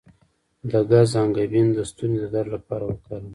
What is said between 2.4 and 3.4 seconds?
لپاره وکاروئ